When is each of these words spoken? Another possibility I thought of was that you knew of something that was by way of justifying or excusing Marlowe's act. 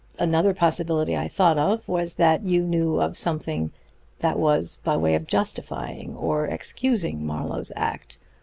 Another 0.17 0.55
possibility 0.55 1.15
I 1.15 1.27
thought 1.27 1.59
of 1.59 1.87
was 1.87 2.15
that 2.15 2.41
you 2.43 2.63
knew 2.63 2.99
of 2.99 3.15
something 3.15 3.71
that 4.17 4.39
was 4.39 4.77
by 4.83 4.97
way 4.97 5.13
of 5.13 5.27
justifying 5.27 6.15
or 6.15 6.47
excusing 6.47 7.23
Marlowe's 7.23 7.71
act. 7.75 8.17